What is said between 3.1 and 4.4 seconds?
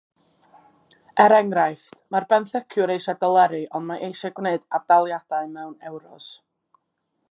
doleri ond mae eisiau